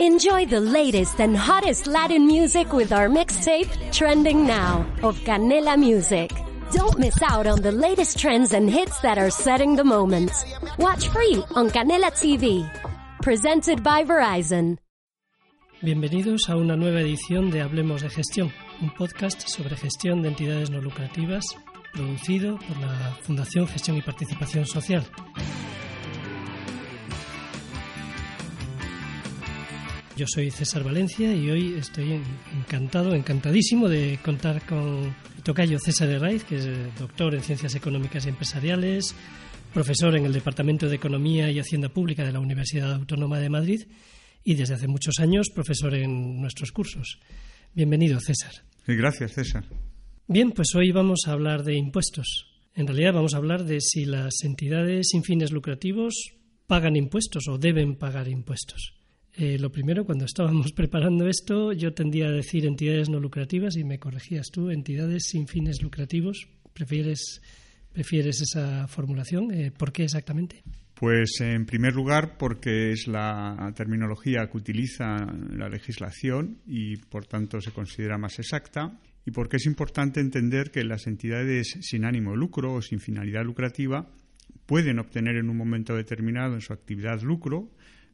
Enjoy 0.00 0.46
the 0.46 0.60
latest 0.60 1.20
and 1.20 1.36
hottest 1.36 1.88
Latin 1.88 2.24
music 2.24 2.72
with 2.72 2.92
our 2.92 3.08
mixtape, 3.08 3.68
Trending 3.90 4.46
Now, 4.46 4.86
of 5.02 5.18
Canela 5.24 5.76
Music. 5.76 6.30
Don't 6.70 7.00
miss 7.00 7.20
out 7.20 7.48
on 7.48 7.62
the 7.62 7.72
latest 7.72 8.16
trends 8.16 8.52
and 8.52 8.70
hits 8.70 9.00
that 9.00 9.18
are 9.18 9.28
setting 9.28 9.74
the 9.74 9.82
moment. 9.82 10.30
Watch 10.78 11.08
free 11.08 11.42
on 11.56 11.68
Canela 11.70 12.12
TV. 12.12 12.62
Presented 13.22 13.82
by 13.82 14.04
Verizon. 14.04 14.78
Bienvenidos 15.82 16.48
a 16.48 16.54
una 16.54 16.76
nueva 16.76 17.00
edición 17.00 17.50
de 17.50 17.62
Hablemos 17.62 18.02
de 18.02 18.10
Gestión, 18.10 18.52
un 18.80 18.94
podcast 18.94 19.48
sobre 19.48 19.76
gestión 19.76 20.22
de 20.22 20.28
entidades 20.28 20.70
no 20.70 20.80
lucrativas 20.80 21.44
producido 21.92 22.56
por 22.58 22.76
la 22.78 23.16
Fundación 23.22 23.66
Gestión 23.66 23.96
y 23.96 24.02
Participación 24.02 24.64
Social. 24.64 25.04
Yo 30.18 30.26
soy 30.26 30.50
César 30.50 30.82
Valencia 30.82 31.32
y 31.32 31.48
hoy 31.48 31.74
estoy 31.74 32.20
encantado, 32.52 33.14
encantadísimo 33.14 33.88
de 33.88 34.18
contar 34.20 34.66
con 34.66 35.14
Tocayo 35.44 35.78
César 35.78 36.08
Herraiz, 36.08 36.42
que 36.42 36.56
es 36.56 36.68
doctor 36.98 37.36
en 37.36 37.40
Ciencias 37.40 37.76
Económicas 37.76 38.26
y 38.26 38.30
Empresariales, 38.30 39.14
profesor 39.72 40.16
en 40.16 40.26
el 40.26 40.32
Departamento 40.32 40.88
de 40.88 40.96
Economía 40.96 41.52
y 41.52 41.60
Hacienda 41.60 41.88
Pública 41.88 42.24
de 42.24 42.32
la 42.32 42.40
Universidad 42.40 42.94
Autónoma 42.94 43.38
de 43.38 43.48
Madrid 43.48 43.86
y 44.42 44.56
desde 44.56 44.74
hace 44.74 44.88
muchos 44.88 45.20
años 45.20 45.50
profesor 45.54 45.94
en 45.94 46.40
nuestros 46.40 46.72
cursos. 46.72 47.20
Bienvenido, 47.72 48.18
César. 48.18 48.64
Gracias, 48.88 49.34
César. 49.34 49.66
Bien, 50.26 50.50
pues 50.50 50.74
hoy 50.74 50.90
vamos 50.90 51.28
a 51.28 51.32
hablar 51.32 51.62
de 51.62 51.76
impuestos. 51.76 52.48
En 52.74 52.88
realidad 52.88 53.14
vamos 53.14 53.34
a 53.34 53.36
hablar 53.36 53.62
de 53.62 53.80
si 53.80 54.04
las 54.04 54.42
entidades 54.42 55.10
sin 55.12 55.22
fines 55.22 55.52
lucrativos 55.52 56.32
pagan 56.66 56.96
impuestos 56.96 57.46
o 57.46 57.56
deben 57.56 57.94
pagar 57.94 58.26
impuestos. 58.26 58.97
Eh, 59.40 59.56
lo 59.56 59.70
primero, 59.70 60.04
cuando 60.04 60.24
estábamos 60.24 60.72
preparando 60.76 61.28
esto, 61.28 61.72
yo 61.72 61.94
tendía 61.94 62.26
a 62.26 62.32
decir 62.32 62.66
entidades 62.66 63.08
no 63.08 63.20
lucrativas 63.20 63.76
y 63.76 63.84
me 63.84 64.00
corregías 64.00 64.48
tú, 64.50 64.70
entidades 64.70 65.28
sin 65.28 65.46
fines 65.46 65.80
lucrativos. 65.80 66.48
¿Prefieres, 66.74 67.40
prefieres 67.92 68.40
esa 68.40 68.88
formulación? 68.88 69.54
Eh, 69.54 69.70
¿Por 69.70 69.92
qué 69.92 70.02
exactamente? 70.02 70.64
Pues 70.94 71.40
en 71.40 71.66
primer 71.66 71.94
lugar 71.94 72.36
porque 72.36 72.90
es 72.90 73.06
la 73.06 73.72
terminología 73.76 74.48
que 74.50 74.56
utiliza 74.56 75.24
la 75.52 75.68
legislación 75.68 76.58
y 76.66 76.96
por 76.96 77.26
tanto 77.26 77.60
se 77.60 77.70
considera 77.70 78.18
más 78.18 78.40
exacta 78.40 78.98
y 79.24 79.30
porque 79.30 79.58
es 79.58 79.66
importante 79.66 80.18
entender 80.18 80.72
que 80.72 80.82
las 80.82 81.06
entidades 81.06 81.78
sin 81.82 82.04
ánimo 82.04 82.32
de 82.32 82.38
lucro 82.38 82.74
o 82.74 82.82
sin 82.82 82.98
finalidad 82.98 83.44
lucrativa 83.44 84.10
pueden 84.66 84.98
obtener 84.98 85.36
en 85.36 85.48
un 85.48 85.56
momento 85.56 85.94
determinado 85.94 86.54
en 86.54 86.60
su 86.60 86.72
actividad 86.72 87.22
lucro 87.22 87.70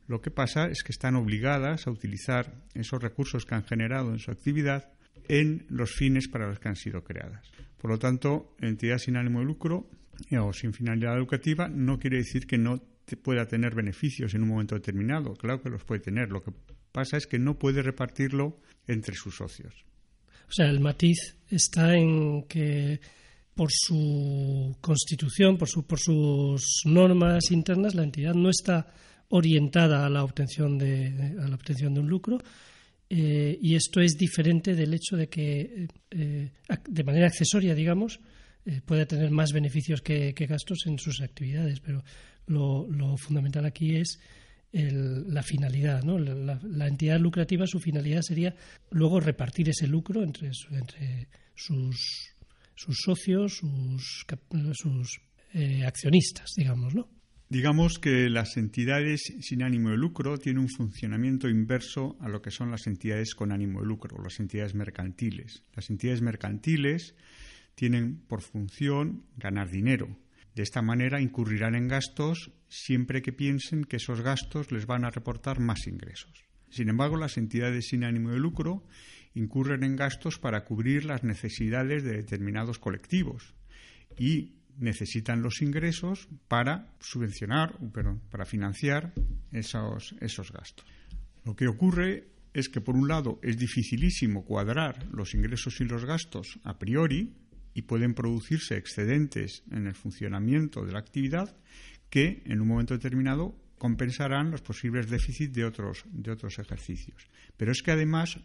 lo 0.06 0.20
que 0.20 0.30
pasa 0.30 0.66
es 0.66 0.82
que 0.82 0.92
están 0.92 1.16
obligadas 1.16 1.86
a 1.86 1.90
utilizar 1.90 2.54
esos 2.74 3.02
recursos 3.02 3.44
que 3.46 3.54
han 3.54 3.64
generado 3.64 4.10
en 4.12 4.18
su 4.18 4.30
actividad 4.30 4.92
en 5.28 5.66
los 5.70 5.92
fines 5.92 6.28
para 6.28 6.48
los 6.48 6.58
que 6.58 6.68
han 6.68 6.76
sido 6.76 7.02
creadas. 7.02 7.50
Por 7.78 7.90
lo 7.90 7.98
tanto, 7.98 8.54
entidad 8.60 8.98
sin 8.98 9.16
ánimo 9.16 9.40
de 9.40 9.46
lucro 9.46 9.88
eh, 10.30 10.38
o 10.38 10.52
sin 10.52 10.72
finalidad 10.72 11.16
educativa 11.16 11.68
no 11.68 11.98
quiere 11.98 12.18
decir 12.18 12.46
que 12.46 12.58
no 12.58 12.82
pueda 13.22 13.46
tener 13.46 13.74
beneficios 13.74 14.34
en 14.34 14.42
un 14.42 14.48
momento 14.48 14.74
determinado. 14.74 15.34
Claro 15.34 15.62
que 15.62 15.70
los 15.70 15.84
puede 15.84 16.00
tener. 16.00 16.30
Lo 16.30 16.42
que 16.42 16.52
pasa 16.92 17.16
es 17.16 17.26
que 17.26 17.38
no 17.38 17.58
puede 17.58 17.82
repartirlo 17.82 18.58
entre 18.86 19.14
sus 19.14 19.36
socios. 19.36 19.84
O 20.48 20.52
sea, 20.52 20.66
el 20.66 20.80
matiz 20.80 21.36
está 21.48 21.94
en 21.94 22.44
que 22.44 23.00
por 23.54 23.70
su 23.70 24.76
constitución, 24.80 25.56
por, 25.56 25.68
por 25.86 25.98
sus 25.98 26.82
normas 26.84 27.50
internas, 27.50 27.94
la 27.94 28.04
entidad 28.04 28.34
no 28.34 28.50
está 28.50 28.92
orientada 29.28 30.06
a 30.06 30.10
la 30.10 30.24
obtención 30.24 30.78
de, 30.78 31.36
a 31.40 31.48
la 31.48 31.54
obtención 31.54 31.94
de 31.94 32.00
un 32.00 32.08
lucro. 32.08 32.38
Eh, 33.08 33.58
y 33.60 33.74
esto 33.74 34.00
es 34.00 34.16
diferente 34.16 34.74
del 34.74 34.94
hecho 34.94 35.16
de 35.16 35.28
que, 35.28 35.86
eh, 36.10 36.50
de 36.88 37.04
manera 37.04 37.26
accesoria, 37.26 37.74
digamos, 37.74 38.18
eh, 38.64 38.80
puede 38.84 39.06
tener 39.06 39.30
más 39.30 39.52
beneficios 39.52 40.00
que, 40.00 40.32
gastos 40.32 40.86
en 40.86 40.98
sus 40.98 41.20
actividades. 41.20 41.80
Pero 41.80 42.02
lo, 42.46 43.16
fundamental 43.16 43.66
aquí 43.66 43.96
es 43.96 44.18
la 44.72 45.42
finalidad. 45.44 46.02
¿no? 46.02 46.18
La, 46.18 46.88
entidad 46.88 47.20
lucrativa, 47.20 47.66
su 47.66 47.78
finalidad 47.78 48.22
sería 48.22 48.54
luego 48.90 49.20
repartir 49.20 49.68
ese 49.68 49.86
lucro 49.86 50.24
entre, 50.24 50.50
entre 50.72 51.28
sus, 51.54 52.34
sus 52.74 52.98
socios, 53.04 53.58
sus, 53.58 54.26
sus 54.72 55.20
accionistas, 55.84 56.50
digamos, 56.56 56.92
¿no? 56.96 57.13
Digamos 57.54 58.00
que 58.00 58.28
las 58.30 58.56
entidades 58.56 59.32
sin 59.38 59.62
ánimo 59.62 59.90
de 59.90 59.96
lucro 59.96 60.38
tienen 60.38 60.64
un 60.64 60.68
funcionamiento 60.68 61.48
inverso 61.48 62.16
a 62.18 62.28
lo 62.28 62.42
que 62.42 62.50
son 62.50 62.72
las 62.72 62.88
entidades 62.88 63.36
con 63.36 63.52
ánimo 63.52 63.80
de 63.80 63.86
lucro, 63.86 64.20
las 64.20 64.40
entidades 64.40 64.74
mercantiles. 64.74 65.62
Las 65.72 65.88
entidades 65.88 66.20
mercantiles 66.20 67.14
tienen 67.76 68.18
por 68.26 68.42
función 68.42 69.26
ganar 69.36 69.70
dinero. 69.70 70.18
De 70.56 70.64
esta 70.64 70.82
manera 70.82 71.20
incurrirán 71.20 71.76
en 71.76 71.86
gastos 71.86 72.50
siempre 72.66 73.22
que 73.22 73.32
piensen 73.32 73.84
que 73.84 73.98
esos 73.98 74.20
gastos 74.20 74.72
les 74.72 74.86
van 74.86 75.04
a 75.04 75.10
reportar 75.10 75.60
más 75.60 75.86
ingresos. 75.86 76.32
Sin 76.70 76.88
embargo, 76.88 77.16
las 77.16 77.36
entidades 77.36 77.86
sin 77.86 78.02
ánimo 78.02 78.30
de 78.30 78.40
lucro 78.40 78.82
incurren 79.32 79.84
en 79.84 79.94
gastos 79.94 80.40
para 80.40 80.64
cubrir 80.64 81.04
las 81.04 81.22
necesidades 81.22 82.02
de 82.02 82.16
determinados 82.16 82.80
colectivos 82.80 83.54
y 84.18 84.63
necesitan 84.78 85.42
los 85.42 85.62
ingresos 85.62 86.28
para 86.48 86.94
subvencionar, 87.00 87.78
perdón, 87.92 88.20
para 88.30 88.44
financiar 88.44 89.12
esos, 89.52 90.14
esos 90.20 90.52
gastos. 90.52 90.86
Lo 91.44 91.54
que 91.54 91.68
ocurre 91.68 92.28
es 92.52 92.68
que, 92.68 92.80
por 92.80 92.94
un 92.94 93.08
lado, 93.08 93.38
es 93.42 93.58
dificilísimo 93.58 94.44
cuadrar 94.44 95.06
los 95.12 95.34
ingresos 95.34 95.80
y 95.80 95.84
los 95.84 96.04
gastos 96.04 96.58
a 96.62 96.78
priori 96.78 97.34
y 97.74 97.82
pueden 97.82 98.14
producirse 98.14 98.76
excedentes 98.76 99.64
en 99.70 99.86
el 99.86 99.94
funcionamiento 99.94 100.84
de 100.84 100.92
la 100.92 101.00
actividad 101.00 101.56
que, 102.08 102.42
en 102.46 102.60
un 102.60 102.68
momento 102.68 102.94
determinado, 102.94 103.58
compensarán 103.76 104.52
los 104.52 104.62
posibles 104.62 105.10
déficits 105.10 105.52
de 105.52 105.64
otros, 105.64 106.04
de 106.12 106.30
otros 106.30 106.58
ejercicios. 106.58 107.26
Pero 107.56 107.72
es 107.72 107.82
que, 107.82 107.90
además, 107.90 108.38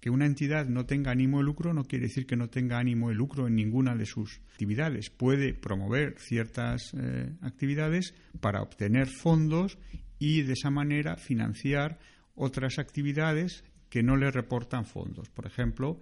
que 0.00 0.10
una 0.10 0.26
entidad 0.26 0.66
no 0.66 0.86
tenga 0.86 1.10
ánimo 1.10 1.38
de 1.38 1.44
lucro 1.44 1.74
no 1.74 1.84
quiere 1.84 2.06
decir 2.06 2.26
que 2.26 2.36
no 2.36 2.48
tenga 2.48 2.78
ánimo 2.78 3.08
de 3.08 3.14
lucro 3.14 3.46
en 3.46 3.56
ninguna 3.56 3.96
de 3.96 4.06
sus 4.06 4.40
actividades. 4.50 5.10
Puede 5.10 5.54
promover 5.54 6.14
ciertas 6.18 6.92
eh, 6.94 7.32
actividades 7.42 8.14
para 8.40 8.62
obtener 8.62 9.08
fondos 9.08 9.78
y 10.18 10.42
de 10.42 10.52
esa 10.52 10.70
manera 10.70 11.16
financiar 11.16 11.98
otras 12.34 12.78
actividades 12.78 13.64
que 13.90 14.02
no 14.02 14.16
le 14.16 14.30
reportan 14.30 14.84
fondos. 14.84 15.28
Por 15.30 15.46
ejemplo, 15.46 16.00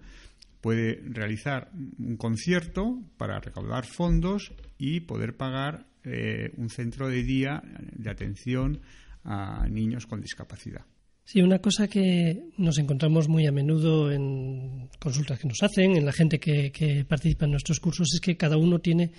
puede 0.61 1.01
realizar 1.05 1.71
un 1.97 2.17
concierto 2.17 3.01
para 3.17 3.39
recaudar 3.39 3.85
fondos 3.85 4.53
y 4.77 5.01
poder 5.01 5.35
pagar 5.37 5.87
eh, 6.03 6.51
un 6.57 6.69
centro 6.69 7.07
de 7.07 7.23
día 7.23 7.63
de 7.93 8.09
atención 8.09 8.81
a 9.23 9.67
niños 9.67 10.05
con 10.05 10.21
discapacidad. 10.21 10.85
Sí, 11.27 11.41
una 11.41 11.59
cosa 11.59 11.89
que 11.89 12.51
nos 12.55 12.77
encontramos 12.77 13.27
muy 13.27 13.45
a 13.47 13.51
menudo 13.51 14.09
en 14.13 14.87
consultas 14.97 15.37
que 15.37 15.49
nos 15.49 15.61
hacen, 15.61 15.97
en 15.97 16.05
la 16.05 16.13
gente 16.13 16.39
que, 16.39 17.03
participa 17.05 17.43
en 17.43 17.51
nuestros 17.51 17.81
cursos, 17.81 18.13
es 18.13 18.21
que 18.21 18.37
cada 18.37 18.55
uno 18.55 18.79
tiene 18.79 19.11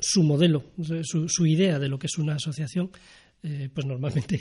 su 0.00 0.24
modelo, 0.24 0.64
su, 1.04 1.46
idea 1.46 1.78
de 1.78 1.88
lo 1.88 1.96
que 1.96 2.08
es 2.08 2.18
una 2.18 2.34
asociación, 2.34 2.90
eh, 3.40 3.70
pues 3.72 3.86
normalmente 3.86 4.40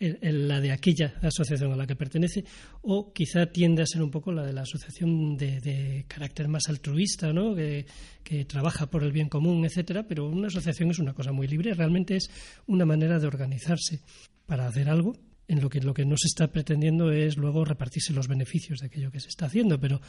la 0.00 0.60
de 0.60 0.72
aquella 0.72 1.14
asociación 1.22 1.72
a 1.72 1.76
la 1.76 1.86
que 1.86 1.94
pertenece, 1.94 2.44
o 2.82 3.12
quizá 3.12 3.46
tiende 3.46 3.82
a 3.82 3.86
ser 3.86 4.02
un 4.02 4.10
poco 4.10 4.32
la 4.32 4.44
de 4.44 4.52
la 4.52 4.62
asociación 4.62 5.36
de, 5.36 6.06
carácter 6.08 6.48
más 6.48 6.68
altruista, 6.68 7.32
¿no? 7.32 7.54
que, 7.54 7.86
que 8.24 8.44
trabaja 8.46 8.90
por 8.90 9.04
el 9.04 9.12
bien 9.12 9.28
común, 9.28 9.64
etcétera, 9.64 10.04
pero 10.08 10.28
una 10.28 10.48
asociación 10.48 10.90
es 10.90 10.98
una 10.98 11.14
cosa 11.14 11.30
muy 11.30 11.46
libre, 11.46 11.72
realmente 11.72 12.16
es 12.16 12.28
una 12.66 12.84
manera 12.84 13.20
de 13.20 13.28
organizarse 13.28 14.00
para 14.44 14.66
hacer 14.66 14.90
algo 14.90 15.14
en 15.48 15.60
lo 15.60 15.68
que 15.68 15.80
lo 15.80 15.94
que 15.94 16.04
no 16.04 16.16
se 16.16 16.26
está 16.26 16.48
pretendiendo 16.48 17.12
es 17.12 17.36
luego 17.36 17.64
repartirse 17.64 18.12
los 18.12 18.28
beneficios 18.28 18.80
de 18.80 18.86
aquello 18.86 19.10
que 19.10 19.20
se 19.20 19.28
está 19.28 19.46
haciendo, 19.46 19.78
pero 19.78 20.00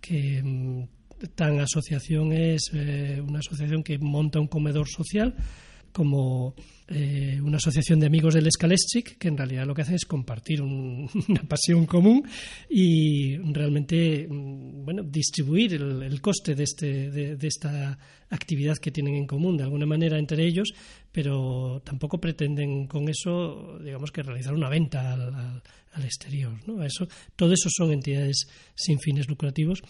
que 0.00 0.42
mm, 0.42 0.84
tan 1.34 1.60
asociación 1.60 2.32
es 2.32 2.70
eh, 2.72 3.22
una 3.26 3.40
asociación 3.40 3.82
que 3.82 3.98
monta 3.98 4.40
un 4.40 4.48
comedor 4.48 4.88
social 4.88 5.34
como 5.96 6.54
eh, 6.88 7.40
una 7.42 7.56
asociación 7.56 7.98
de 7.98 8.06
amigos 8.06 8.34
del 8.34 8.46
Escaleschic, 8.46 9.16
que 9.16 9.28
en 9.28 9.36
realidad 9.38 9.64
lo 9.64 9.74
que 9.74 9.80
hace 9.80 9.94
es 9.94 10.04
compartir 10.04 10.60
una 10.62 11.42
pasión 11.48 11.86
común 11.86 12.22
y 12.68 13.38
realmente 13.38 14.28
mm, 14.28 14.84
bueno, 14.84 15.02
distribuir 15.02 15.72
el, 15.72 16.20
coste 16.20 16.54
de, 16.54 16.64
este, 16.64 17.10
de, 17.10 17.46
esta 17.48 17.98
actividad 18.28 18.76
que 18.76 18.90
tienen 18.90 19.14
en 19.14 19.26
común. 19.26 19.56
De 19.56 19.62
alguna 19.62 19.86
manera 19.86 20.18
entre 20.18 20.46
ellos, 20.46 20.68
pero 21.16 21.80
tampoco 21.82 22.20
pretenden 22.20 22.86
con 22.86 23.08
eso, 23.08 23.78
digamos 23.82 24.12
que 24.12 24.22
realizar 24.22 24.52
una 24.52 24.68
venta 24.68 25.14
al, 25.14 26.04
exterior. 26.04 26.52
¿no? 26.66 26.84
Eso, 26.84 27.08
todo 27.34 27.54
eso 27.54 27.70
son 27.70 27.90
entidades 27.90 28.46
sin 28.74 29.00
fines 29.00 29.26
lucrativos 29.26 29.80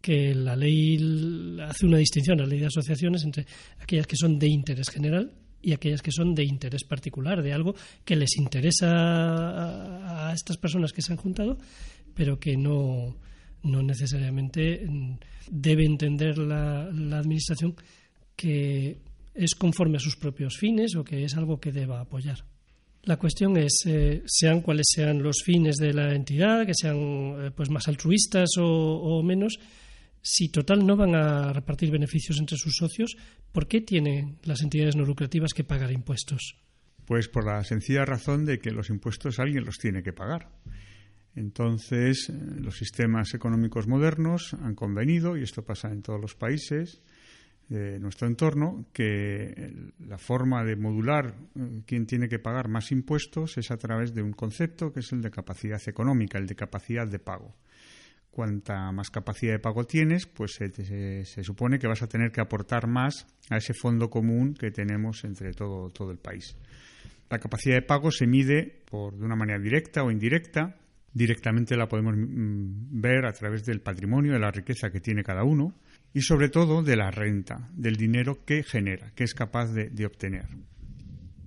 que 0.00 0.32
la 0.32 0.54
ley 0.54 1.58
hace 1.60 1.86
una 1.86 1.98
distinción, 1.98 2.38
la 2.38 2.46
ley 2.46 2.60
de 2.60 2.66
asociaciones, 2.66 3.24
entre 3.24 3.46
aquellas 3.80 4.06
que 4.06 4.14
son 4.14 4.38
de 4.38 4.46
interés 4.46 4.90
general, 4.90 5.32
y 5.60 5.72
aquellas 5.72 6.02
que 6.02 6.12
son 6.12 6.36
de 6.36 6.44
interés 6.44 6.84
particular, 6.84 7.42
de 7.42 7.52
algo 7.52 7.74
que 8.04 8.14
les 8.14 8.36
interesa 8.36 10.28
a, 10.28 10.32
estas 10.32 10.56
personas 10.56 10.92
que 10.92 11.02
se 11.02 11.12
han 11.12 11.18
juntado, 11.18 11.58
pero 12.14 12.38
que 12.38 12.56
no, 12.56 13.16
no 13.64 13.82
necesariamente 13.82 14.86
mm, 14.86 15.18
debe 15.50 15.84
entender 15.84 16.38
la, 16.38 16.84
Administración 17.18 17.74
que 18.36 19.09
es 19.34 19.54
conforme 19.54 19.96
a 19.96 20.00
sus 20.00 20.16
propios 20.16 20.56
fines 20.58 20.96
o 20.96 21.04
que 21.04 21.24
es 21.24 21.36
algo 21.36 21.60
que 21.60 21.72
deba 21.72 22.00
apoyar. 22.00 22.44
La 23.02 23.16
cuestión 23.16 23.56
es, 23.56 23.80
eh, 23.86 24.22
sean 24.26 24.60
cuales 24.60 24.86
sean 24.94 25.22
los 25.22 25.42
fines 25.42 25.76
de 25.76 25.94
la 25.94 26.14
entidad, 26.14 26.66
que 26.66 26.74
sean 26.74 26.96
eh, 26.98 27.50
pues 27.54 27.70
más 27.70 27.88
altruistas 27.88 28.50
o, 28.58 29.22
menos, 29.22 29.58
si 30.20 30.50
total 30.50 30.86
no 30.86 30.96
van 30.96 31.14
a 31.14 31.52
repartir 31.52 31.90
beneficios 31.90 32.38
entre 32.38 32.58
sus 32.58 32.76
socios, 32.76 33.16
¿por 33.52 33.66
qué 33.66 33.80
tienen 33.80 34.38
las 34.44 34.60
entidades 34.60 34.96
no 34.96 35.06
lucrativas 35.06 35.54
que 35.54 35.64
pagar 35.64 35.92
impuestos? 35.92 36.56
Pues 37.06 37.28
por 37.28 37.46
la 37.46 37.64
sencilla 37.64 38.04
razón 38.04 38.44
de 38.44 38.58
que 38.58 38.70
los 38.70 38.90
impuestos 38.90 39.38
alguien 39.38 39.64
los 39.64 39.78
tiene 39.78 40.02
que 40.02 40.12
pagar. 40.12 40.50
Entonces, 41.34 42.28
eh, 42.28 42.34
los 42.60 42.76
sistemas 42.76 43.32
económicos 43.32 43.86
modernos 43.86 44.52
han 44.60 44.74
convenido, 44.74 45.38
y 45.38 45.42
esto 45.42 45.64
pasa 45.64 45.90
en 45.90 46.02
todos 46.02 46.20
los 46.20 46.34
países 46.34 47.00
de 47.70 48.00
nuestro 48.00 48.26
entorno, 48.26 48.84
que 48.92 49.92
la 50.00 50.18
forma 50.18 50.64
de 50.64 50.74
modular 50.74 51.34
eh, 51.54 51.82
quién 51.86 52.04
tiene 52.04 52.28
que 52.28 52.40
pagar 52.40 52.68
más 52.68 52.90
impuestos 52.90 53.56
es 53.58 53.70
a 53.70 53.76
través 53.76 54.12
de 54.12 54.22
un 54.22 54.32
concepto 54.32 54.92
que 54.92 55.00
es 55.00 55.12
el 55.12 55.22
de 55.22 55.30
capacidad 55.30 55.80
económica, 55.86 56.36
el 56.36 56.46
de 56.46 56.56
capacidad 56.56 57.06
de 57.06 57.20
pago. 57.20 57.54
Cuanta 58.32 58.90
más 58.90 59.10
capacidad 59.10 59.52
de 59.52 59.60
pago 59.60 59.84
tienes, 59.84 60.26
pues 60.26 60.54
se, 60.54 61.44
supone 61.44 61.78
que 61.78 61.86
vas 61.86 62.02
a 62.02 62.08
tener 62.08 62.32
que 62.32 62.40
aportar 62.40 62.88
más 62.88 63.26
a 63.50 63.56
ese 63.56 63.72
fondo 63.72 64.10
común 64.10 64.54
que 64.54 64.72
tenemos 64.72 65.22
entre 65.24 65.52
todo, 65.52 65.90
todo 65.90 66.10
el 66.10 66.18
país. 66.18 66.56
La 67.28 67.38
capacidad 67.38 67.76
de 67.76 67.82
pago 67.82 68.10
se 68.10 68.26
mide 68.26 68.82
por, 68.90 69.16
de 69.16 69.24
una 69.24 69.36
manera 69.36 69.60
directa 69.60 70.02
o 70.02 70.10
indirecta 70.10 70.76
directamente 71.12 71.76
la 71.76 71.88
podemos 71.88 72.14
mm, 72.16 73.00
ver 73.00 73.26
a 73.26 73.32
través 73.32 73.64
del 73.64 73.80
patrimonio, 73.80 74.32
de 74.32 74.38
la 74.40 74.50
riqueza 74.50 74.90
que 74.90 75.00
tiene 75.00 75.22
cada 75.22 75.44
uno 75.44 75.74
y 76.12 76.22
sobre 76.22 76.48
todo 76.48 76.82
de 76.82 76.96
la 76.96 77.10
renta, 77.10 77.68
del 77.72 77.96
dinero 77.96 78.44
que 78.44 78.62
genera, 78.62 79.12
que 79.14 79.24
es 79.24 79.34
capaz 79.34 79.72
de, 79.72 80.04
obtener. 80.04 80.46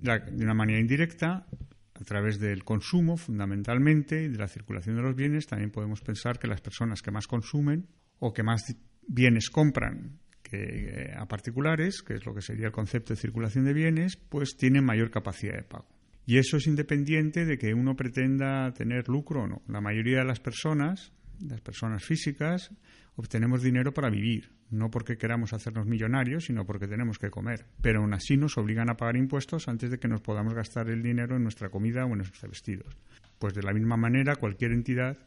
de 0.01 0.43
una 0.43 0.53
manera 0.53 0.79
indirecta, 0.79 1.45
a 1.93 2.03
través 2.03 2.39
del 2.39 2.63
consumo 2.63 3.17
fundamentalmente 3.17 4.23
y 4.23 4.29
de 4.29 4.37
la 4.37 4.47
circulación 4.47 4.95
de 4.95 5.03
los 5.03 5.15
bienes, 5.15 5.47
también 5.47 5.71
podemos 5.71 6.01
pensar 6.01 6.39
que 6.39 6.47
las 6.47 6.61
personas 6.61 7.01
que 7.01 7.11
más 7.11 7.27
consumen 7.27 7.87
o 8.19 8.33
que 8.33 8.43
más 8.43 8.75
bienes 9.07 9.49
compran 9.49 10.19
eh, 10.51 11.11
a 11.17 11.25
particulares, 11.27 12.03
que 12.03 12.13
es 12.13 12.25
lo 12.25 12.33
que 12.33 12.41
sería 12.41 12.67
el 12.67 12.71
concepto 12.71 13.13
de 13.13 13.19
circulación 13.19 13.65
de 13.65 13.73
bienes, 13.73 14.17
pues 14.17 14.55
tienen 14.55 14.85
mayor 14.85 15.09
capacidad 15.09 15.55
de 15.55 15.63
pago. 15.63 15.87
Y 16.25 16.37
eso 16.37 16.57
es 16.57 16.67
independiente 16.67 17.45
de 17.45 17.57
que 17.57 17.73
uno 17.73 17.95
pretenda 17.95 18.71
tener 18.73 19.09
lucro 19.09 19.43
o 19.43 19.47
no. 19.47 19.61
La 19.67 19.81
mayoría 19.81 20.19
de 20.19 20.25
las 20.25 20.39
personas, 20.39 21.11
las 21.41 21.59
personas 21.61 22.03
físicas, 22.03 22.71
obtenemos 23.15 23.61
dinero 23.61 23.93
para 23.93 24.09
vivir, 24.09 24.51
no 24.69 24.89
porque 24.89 25.17
queramos 25.17 25.53
hacernos 25.53 25.85
millonarios, 25.85 26.45
sino 26.45 26.65
porque 26.65 26.87
tenemos 26.87 27.19
que 27.19 27.29
comer. 27.29 27.65
Pero 27.81 28.01
aún 28.01 28.13
así 28.13 28.37
nos 28.37 28.57
obligan 28.57 28.89
a 28.89 28.97
pagar 28.97 29.17
impuestos 29.17 29.67
antes 29.67 29.91
de 29.91 29.99
que 29.99 30.07
nos 30.07 30.21
podamos 30.21 30.53
gastar 30.53 30.89
el 30.89 31.03
dinero 31.03 31.35
en 31.35 31.43
nuestra 31.43 31.69
comida 31.69 32.05
o 32.05 32.09
en 32.09 32.17
nuestros 32.17 32.49
vestidos. 32.49 32.97
Pues 33.39 33.53
de 33.53 33.63
la 33.63 33.73
misma 33.73 33.97
manera, 33.97 34.35
cualquier 34.35 34.71
entidad, 34.71 35.17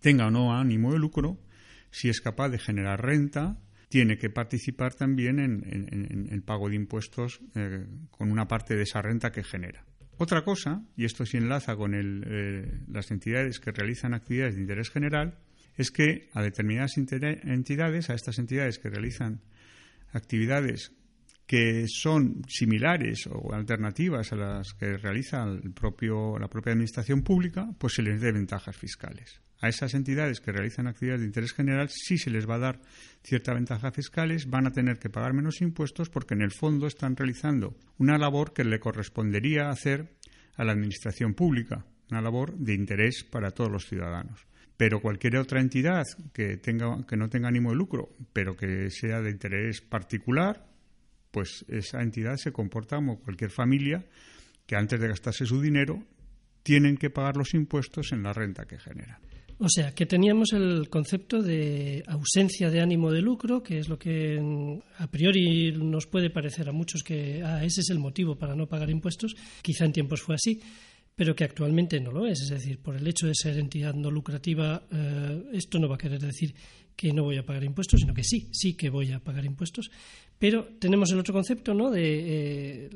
tenga 0.00 0.26
o 0.26 0.30
no 0.30 0.56
ánimo 0.56 0.92
de 0.92 0.98
lucro, 0.98 1.38
si 1.90 2.08
es 2.08 2.20
capaz 2.20 2.48
de 2.48 2.58
generar 2.58 3.02
renta, 3.02 3.58
tiene 3.88 4.18
que 4.18 4.28
participar 4.30 4.94
también 4.94 5.38
en, 5.38 6.28
el 6.30 6.42
pago 6.42 6.68
de 6.68 6.74
impuestos 6.74 7.40
eh, 7.54 7.86
con 8.10 8.32
una 8.32 8.48
parte 8.48 8.74
de 8.74 8.82
esa 8.82 9.00
renta 9.00 9.30
que 9.30 9.44
genera. 9.44 9.84
Otra 10.16 10.42
cosa, 10.42 10.82
y 10.96 11.04
esto 11.04 11.24
se 11.24 11.38
enlaza 11.38 11.76
con 11.76 11.92
eh, 11.94 12.80
las 12.88 13.10
entidades 13.10 13.60
que 13.60 13.72
realizan 13.72 14.14
actividades 14.14 14.56
de 14.56 14.62
interés 14.62 14.90
general, 14.90 15.38
es 15.76 15.90
que 15.90 16.28
a 16.32 16.42
determinadas 16.42 16.96
entidades, 16.96 18.10
a 18.10 18.14
estas 18.14 18.38
entidades 18.38 18.78
que 18.78 18.90
realizan 18.90 19.40
actividades 20.12 20.92
que 21.46 21.86
son 21.88 22.42
similares 22.48 23.26
o 23.30 23.52
alternativas 23.52 24.32
a 24.32 24.36
las 24.36 24.72
que 24.72 24.96
realiza 24.96 25.44
la 25.44 26.48
propia 26.48 26.72
administración 26.72 27.22
pública, 27.22 27.68
pues 27.78 27.94
se 27.94 28.02
les 28.02 28.20
dé 28.20 28.32
ventajas 28.32 28.76
fiscales. 28.76 29.40
A 29.60 29.68
esas 29.68 29.94
entidades 29.94 30.40
que 30.40 30.52
realizan 30.52 30.86
actividades 30.86 31.20
de 31.20 31.26
interés 31.26 31.52
general 31.52 31.88
sí 31.88 32.18
se 32.18 32.30
les 32.30 32.48
va 32.48 32.56
a 32.56 32.58
dar 32.58 32.80
cierta 33.22 33.54
ventaja 33.54 33.92
fiscales, 33.92 34.48
van 34.48 34.66
a 34.66 34.72
tener 34.72 34.98
que 34.98 35.10
pagar 35.10 35.32
menos 35.32 35.60
impuestos 35.60 36.10
porque 36.10 36.34
en 36.34 36.42
el 36.42 36.50
fondo 36.50 36.86
están 36.86 37.16
realizando 37.16 37.76
una 37.98 38.18
labor 38.18 38.52
que 38.52 38.64
le 38.64 38.80
correspondería 38.80 39.70
hacer 39.70 40.16
a 40.56 40.64
la 40.64 40.72
administración 40.72 41.34
pública, 41.34 41.86
una 42.10 42.20
labor 42.20 42.56
de 42.56 42.74
interés 42.74 43.24
para 43.24 43.52
todos 43.52 43.70
los 43.70 43.86
ciudadanos. 43.86 44.46
Pero 44.76 45.00
cualquier 45.00 45.36
otra 45.36 45.60
entidad 45.60 46.04
que, 46.32 46.56
tenga, 46.56 47.06
que 47.06 47.16
no 47.16 47.28
tenga 47.28 47.48
ánimo 47.48 47.70
de 47.70 47.76
lucro, 47.76 48.10
pero 48.32 48.56
que 48.56 48.90
sea 48.90 49.20
de 49.20 49.30
interés 49.30 49.80
particular, 49.80 50.66
pues 51.30 51.64
esa 51.68 52.02
entidad 52.02 52.36
se 52.36 52.52
comporta 52.52 52.96
como 52.96 53.20
cualquier 53.20 53.50
familia 53.50 54.04
que 54.66 54.76
antes 54.76 55.00
de 55.00 55.08
gastarse 55.08 55.46
su 55.46 55.60
dinero 55.60 56.02
tienen 56.62 56.96
que 56.96 57.10
pagar 57.10 57.36
los 57.36 57.54
impuestos 57.54 58.12
en 58.12 58.22
la 58.22 58.32
renta 58.32 58.64
que 58.64 58.78
genera. 58.78 59.20
O 59.58 59.68
sea, 59.68 59.94
que 59.94 60.06
teníamos 60.06 60.52
el 60.52 60.88
concepto 60.88 61.40
de 61.40 62.02
ausencia 62.08 62.70
de 62.70 62.80
ánimo 62.80 63.12
de 63.12 63.22
lucro, 63.22 63.62
que 63.62 63.78
es 63.78 63.88
lo 63.88 63.98
que 63.98 64.80
a 64.98 65.06
priori 65.06 65.72
nos 65.72 66.06
puede 66.06 66.30
parecer 66.30 66.68
a 66.68 66.72
muchos 66.72 67.02
que 67.02 67.40
ah, 67.44 67.64
ese 67.64 67.82
es 67.82 67.90
el 67.90 68.00
motivo 68.00 68.36
para 68.36 68.56
no 68.56 68.66
pagar 68.66 68.90
impuestos. 68.90 69.36
Quizá 69.62 69.84
en 69.84 69.92
tiempos 69.92 70.22
fue 70.22 70.34
así, 70.34 70.60
pero 71.14 71.34
que 71.34 71.44
actualmente 71.44 72.00
no 72.00 72.10
lo 72.10 72.26
es. 72.26 72.40
Es 72.40 72.48
decir, 72.48 72.78
por 72.78 72.96
el 72.96 73.06
hecho 73.06 73.26
de 73.26 73.34
ser 73.34 73.58
entidad 73.58 73.94
no 73.94 74.10
lucrativa, 74.10 74.82
eh, 74.90 75.44
esto 75.52 75.78
no 75.78 75.88
va 75.88 75.94
a 75.94 75.98
querer 75.98 76.20
decir 76.20 76.54
que 76.96 77.12
no 77.12 77.24
voy 77.24 77.36
a 77.36 77.46
pagar 77.46 77.64
impuestos, 77.64 78.00
sino 78.00 78.14
que 78.14 78.24
sí, 78.24 78.48
sí 78.52 78.74
que 78.74 78.90
voy 78.90 79.12
a 79.12 79.20
pagar 79.20 79.44
impuestos. 79.44 79.90
Pero 80.38 80.68
tenemos 80.78 81.10
el 81.10 81.18
otro 81.18 81.34
concepto 81.34 81.74
¿no? 81.74 81.90
de 81.90 82.86
eh, 82.86 82.90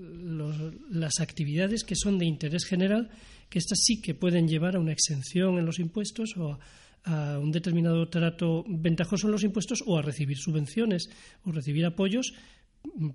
las 0.90 1.20
actividades 1.20 1.84
que 1.84 1.96
son 1.96 2.18
de 2.18 2.26
interés 2.26 2.64
general, 2.64 3.10
que 3.48 3.58
estas 3.58 3.78
sí 3.82 4.00
que 4.00 4.14
pueden 4.14 4.48
llevar 4.48 4.76
a 4.76 4.80
una 4.80 4.92
exención 4.92 5.58
en 5.58 5.66
los 5.66 5.78
impuestos 5.78 6.36
o 6.36 6.58
a, 7.04 7.38
un 7.38 7.50
determinado 7.52 8.08
trato 8.08 8.64
ventajoso 8.68 9.28
en 9.28 9.32
los 9.32 9.44
impuestos 9.44 9.82
o 9.86 9.96
a 9.96 10.02
recibir 10.02 10.36
subvenciones 10.36 11.08
o 11.44 11.52
recibir 11.52 11.86
apoyos 11.86 12.34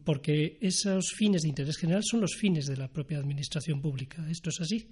porque 0.03 0.57
esos 0.62 1.13
fines 1.15 1.41
de 1.41 1.50
interés 1.50 1.77
general 1.77 2.01
son 2.03 2.21
los 2.21 2.35
fines 2.35 2.65
de 2.65 2.77
la 2.77 2.88
propia 2.88 3.19
administración 3.19 3.81
pública. 3.81 4.25
¿Esto 4.30 4.50
es 4.50 4.62
así? 4.62 4.88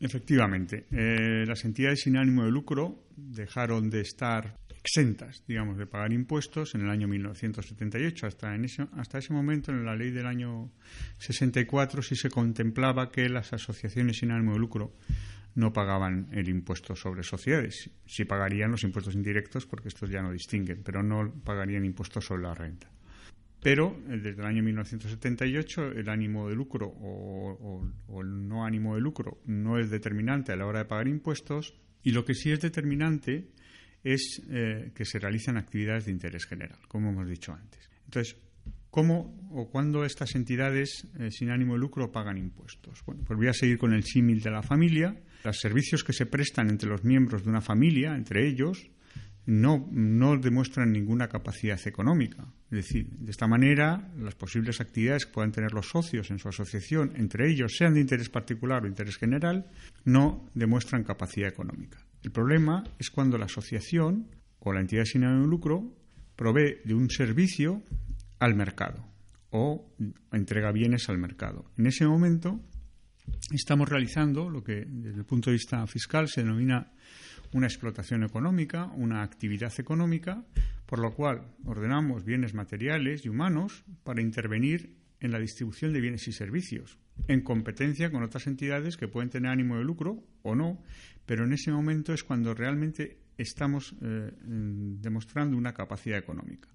Efectivamente. 0.00 0.86
Eh, 0.90 1.44
las 1.46 1.64
entidades 1.64 2.00
sin 2.00 2.16
ánimo 2.16 2.44
de 2.44 2.50
lucro 2.50 3.06
dejaron 3.16 3.90
de 3.90 4.00
estar 4.00 4.58
exentas, 4.68 5.42
digamos, 5.46 5.78
de 5.78 5.86
pagar 5.86 6.12
impuestos 6.12 6.74
en 6.74 6.82
el 6.82 6.90
año 6.90 7.08
1978. 7.08 8.26
Hasta, 8.26 8.54
en 8.54 8.64
ese, 8.64 8.86
hasta 8.96 9.18
ese 9.18 9.32
momento, 9.32 9.70
en 9.70 9.84
la 9.84 9.96
ley 9.96 10.10
del 10.10 10.26
año 10.26 10.72
64, 11.18 12.02
sí 12.02 12.16
se 12.16 12.28
contemplaba 12.28 13.10
que 13.10 13.28
las 13.28 13.52
asociaciones 13.52 14.18
sin 14.18 14.30
ánimo 14.30 14.52
de 14.52 14.58
lucro 14.58 14.96
no 15.54 15.72
pagaban 15.72 16.28
el 16.32 16.48
impuesto 16.48 16.96
sobre 16.96 17.22
sociedades. 17.22 17.90
Sí 18.04 18.24
pagarían 18.24 18.72
los 18.72 18.82
impuestos 18.82 19.14
indirectos, 19.14 19.64
porque 19.66 19.88
estos 19.88 20.10
ya 20.10 20.20
no 20.20 20.32
distinguen, 20.32 20.82
pero 20.82 21.02
no 21.02 21.32
pagarían 21.44 21.84
impuestos 21.84 22.26
sobre 22.26 22.42
la 22.42 22.54
renta. 22.54 22.93
Pero 23.64 23.98
eh, 24.10 24.18
desde 24.18 24.42
el 24.42 24.46
año 24.46 24.62
1978 24.62 25.92
el 25.92 26.08
ánimo 26.10 26.50
de 26.50 26.54
lucro 26.54 26.86
o, 26.86 27.82
el 28.20 28.46
no 28.46 28.66
ánimo 28.66 28.94
de 28.94 29.00
lucro 29.00 29.40
no 29.46 29.78
es 29.78 29.88
determinante 29.88 30.52
a 30.52 30.56
la 30.56 30.66
hora 30.66 30.80
de 30.80 30.84
pagar 30.84 31.08
impuestos 31.08 31.74
y 32.02 32.10
lo 32.10 32.26
que 32.26 32.34
sí 32.34 32.52
es 32.52 32.60
determinante 32.60 33.48
es 34.04 34.42
eh, 34.50 34.92
que 34.94 35.06
se 35.06 35.18
realizan 35.18 35.56
actividades 35.56 36.04
de 36.04 36.12
interés 36.12 36.44
general, 36.44 36.78
como 36.88 37.08
hemos 37.08 37.26
dicho 37.26 37.54
antes. 37.54 37.88
Entonces, 38.04 38.36
¿cómo 38.90 39.48
o 39.50 39.70
cuándo 39.70 40.04
estas 40.04 40.34
entidades 40.34 41.08
eh, 41.18 41.30
sin 41.30 41.48
ánimo 41.48 41.72
de 41.72 41.78
lucro 41.78 42.12
pagan 42.12 42.36
impuestos? 42.36 43.02
Bueno, 43.06 43.22
pues 43.26 43.38
voy 43.38 43.48
a 43.48 43.54
seguir 43.54 43.78
con 43.78 43.94
el 43.94 44.04
símil 44.04 44.42
de 44.42 44.50
la 44.50 44.62
familia. 44.62 45.16
Los 45.42 45.58
servicios 45.58 46.04
que 46.04 46.12
se 46.12 46.26
prestan 46.26 46.68
entre 46.68 46.90
los 46.90 47.02
miembros 47.02 47.44
de 47.44 47.48
una 47.48 47.62
familia, 47.62 48.14
entre 48.14 48.46
ellos, 48.46 48.90
no, 49.46 49.88
no 49.90 50.36
demuestran 50.36 50.92
ninguna 50.92 51.28
capacidad 51.28 51.78
económica. 51.86 52.46
Es 52.70 52.88
decir, 52.88 53.08
de 53.10 53.30
esta 53.30 53.46
manera, 53.46 54.10
las 54.18 54.34
posibles 54.34 54.80
actividades 54.80 55.26
que 55.26 55.32
puedan 55.32 55.52
tener 55.52 55.72
los 55.72 55.88
socios 55.88 56.30
en 56.30 56.38
su 56.38 56.48
asociación, 56.48 57.12
entre 57.16 57.50
ellos, 57.50 57.74
sean 57.76 57.94
de 57.94 58.00
interés 58.00 58.30
particular 58.30 58.84
o 58.84 58.88
interés 58.88 59.16
general, 59.16 59.66
no 60.04 60.48
demuestran 60.54 61.04
capacidad 61.04 61.48
económica. 61.48 61.98
El 62.22 62.32
problema 62.32 62.84
es 62.98 63.10
cuando 63.10 63.36
la 63.36 63.44
asociación 63.44 64.28
o 64.60 64.72
la 64.72 64.80
entidad 64.80 65.04
sin 65.04 65.24
ánimo 65.24 65.42
de 65.42 65.50
lucro 65.50 65.92
provee 66.36 66.78
de 66.84 66.94
un 66.94 67.10
servicio 67.10 67.82
al 68.38 68.54
mercado 68.54 69.06
o 69.50 69.94
entrega 70.32 70.72
bienes 70.72 71.08
al 71.08 71.18
mercado. 71.18 71.70
En 71.76 71.86
ese 71.86 72.06
momento 72.06 72.60
estamos 73.52 73.88
realizando 73.88 74.50
lo 74.50 74.64
que 74.64 74.84
desde 74.86 75.18
el 75.18 75.24
punto 75.24 75.50
de 75.50 75.54
vista 75.54 75.86
fiscal 75.86 76.28
se 76.28 76.42
denomina 76.42 76.92
una 77.54 77.68
explotación 77.68 78.24
económica, 78.24 78.86
una 78.96 79.22
actividad 79.22 79.72
económica, 79.78 80.44
por 80.86 80.98
lo 80.98 81.14
cual 81.14 81.54
ordenamos 81.64 82.24
bienes 82.24 82.52
materiales 82.52 83.24
y 83.24 83.28
humanos 83.28 83.84
para 84.02 84.20
intervenir 84.20 84.96
en 85.20 85.30
la 85.30 85.38
distribución 85.38 85.92
de 85.92 86.00
bienes 86.00 86.26
y 86.26 86.32
servicios, 86.32 86.98
en 87.28 87.42
competencia 87.42 88.10
con 88.10 88.24
otras 88.24 88.48
entidades 88.48 88.96
que 88.96 89.06
pueden 89.06 89.30
tener 89.30 89.52
ánimo 89.52 89.78
de 89.78 89.84
lucro 89.84 90.24
o 90.42 90.56
no, 90.56 90.82
pero 91.26 91.44
en 91.44 91.52
ese 91.52 91.70
momento 91.70 92.12
es 92.12 92.24
cuando 92.24 92.54
realmente 92.54 93.18
estamos 93.38 93.94
eh, 94.02 94.32
demostrando 94.42 95.56
una 95.56 95.72
capacidad 95.72 96.18
económica. 96.18 96.68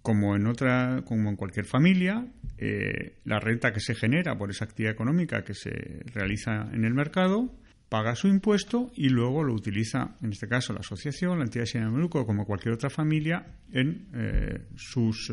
Como 0.00 0.36
en 0.36 0.46
otra, 0.46 1.02
como 1.04 1.28
en 1.28 1.36
cualquier 1.36 1.66
familia, 1.66 2.24
eh, 2.56 3.18
la 3.24 3.40
renta 3.40 3.72
que 3.72 3.80
se 3.80 3.96
genera 3.96 4.38
por 4.38 4.50
esa 4.50 4.64
actividad 4.64 4.92
económica 4.92 5.42
que 5.42 5.54
se 5.54 6.04
realiza 6.14 6.70
en 6.72 6.84
el 6.84 6.94
mercado 6.94 7.52
paga 7.90 8.14
su 8.14 8.28
impuesto 8.28 8.90
y 8.94 9.10
luego 9.10 9.44
lo 9.44 9.52
utiliza, 9.52 10.16
en 10.22 10.32
este 10.32 10.48
caso 10.48 10.72
la 10.72 10.80
asociación, 10.80 11.38
la 11.38 11.44
entidad 11.44 11.66
sin 11.66 11.82
ánimo 11.82 11.98
lucro, 11.98 12.24
como 12.24 12.46
cualquier 12.46 12.72
otra 12.72 12.88
familia, 12.88 13.44
en 13.72 14.06
eh, 14.14 14.62
sus 14.76 15.30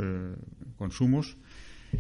consumos 0.76 1.38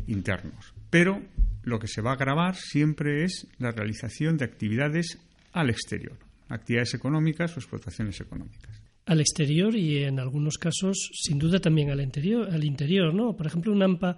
internos. 0.07 0.73
Pero 0.89 1.21
lo 1.63 1.79
que 1.79 1.87
se 1.87 2.01
va 2.01 2.13
a 2.13 2.15
grabar 2.17 2.55
siempre 2.55 3.23
es 3.23 3.47
la 3.59 3.71
realización 3.71 4.37
de 4.37 4.45
actividades 4.45 5.19
al 5.53 5.69
exterior, 5.69 6.17
actividades 6.49 6.95
económicas 6.95 7.55
o 7.55 7.59
explotaciones 7.59 8.19
económicas. 8.19 8.81
Al 9.05 9.21
exterior 9.21 9.75
y 9.75 10.03
en 10.03 10.19
algunos 10.19 10.57
casos, 10.57 11.09
sin 11.13 11.37
duda, 11.39 11.59
también 11.59 11.91
al 11.91 12.01
interior, 12.01 12.49
al 12.49 12.63
interior, 12.63 13.13
¿no? 13.13 13.35
Por 13.35 13.47
ejemplo, 13.47 13.71
un 13.71 13.83
AMPA, 13.83 14.17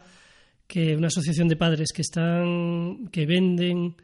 que 0.65 0.95
una 0.95 1.07
asociación 1.07 1.47
de 1.47 1.57
padres 1.57 1.89
que 1.93 2.01
están, 2.01 3.07
que 3.11 3.25
venden 3.25 3.95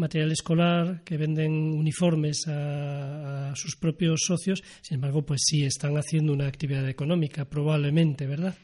material 0.00 0.32
escolar, 0.32 1.02
que 1.04 1.16
venden 1.16 1.52
uniformes 1.52 2.46
a, 2.48 3.52
sus 3.54 3.76
propios 3.76 4.22
socios, 4.26 4.62
sin 4.80 4.96
embargo, 4.96 5.24
pues 5.24 5.42
sí 5.44 5.64
están 5.64 5.96
haciendo 5.96 6.32
una 6.32 6.46
actividad 6.46 6.88
económica, 6.88 7.44
probablemente, 7.44 8.26
¿verdad? 8.26 8.54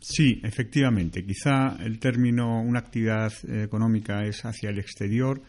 Sí, 0.00 0.40
efectivamente. 0.42 1.24
Quizá 1.24 1.76
el 1.80 1.98
término 1.98 2.60
una 2.60 2.80
actividad 2.80 3.32
eh, 3.48 3.64
económica 3.64 4.24
es 4.24 4.44
hacia 4.44 4.70
el 4.70 4.78
exterior. 4.78 5.42